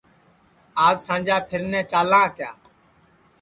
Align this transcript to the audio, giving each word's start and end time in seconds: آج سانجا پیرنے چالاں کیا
آج 0.85 0.97
سانجا 1.07 1.37
پیرنے 1.49 1.81
چالاں 1.91 2.27
کیا 2.35 2.51